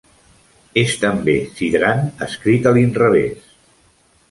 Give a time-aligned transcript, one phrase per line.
[0.83, 3.55] És també "Sidran" escrit a l'inrevés.